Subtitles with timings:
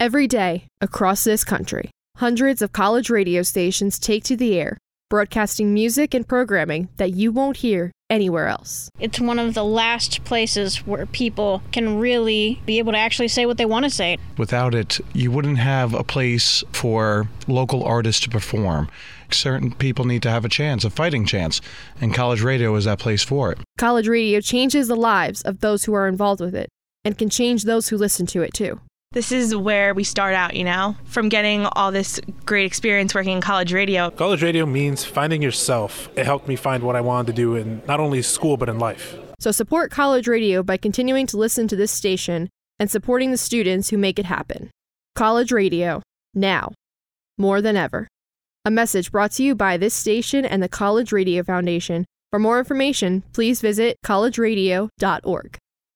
[0.00, 4.78] Every day, across this country, hundreds of college radio stations take to the air,
[5.10, 8.88] broadcasting music and programming that you won't hear anywhere else.
[9.00, 13.44] It's one of the last places where people can really be able to actually say
[13.44, 14.18] what they want to say.
[14.36, 18.88] Without it, you wouldn't have a place for local artists to perform.
[19.32, 21.60] Certain people need to have a chance, a fighting chance,
[22.00, 23.58] and college radio is that place for it.
[23.78, 26.68] College radio changes the lives of those who are involved with it
[27.04, 28.80] and can change those who listen to it too.
[29.12, 33.32] This is where we start out, you know, from getting all this great experience working
[33.32, 34.10] in college radio.
[34.10, 36.10] College radio means finding yourself.
[36.14, 38.78] It helped me find what I wanted to do in not only school, but in
[38.78, 39.16] life.
[39.40, 43.88] So support college radio by continuing to listen to this station and supporting the students
[43.88, 44.70] who make it happen.
[45.14, 46.02] College radio,
[46.34, 46.72] now,
[47.38, 48.08] more than ever.
[48.66, 52.04] A message brought to you by this station and the College Radio Foundation.
[52.30, 55.58] For more information, please visit collegeradio.org.